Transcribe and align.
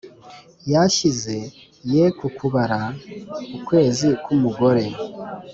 yashyize 0.73 1.37
ye 1.93 2.03
ku 2.17 2.27
kubara 2.37 2.79
ukwezi 3.57 4.09
k'umugore, 4.23 4.85